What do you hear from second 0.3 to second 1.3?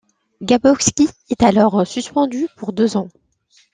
Gabrovski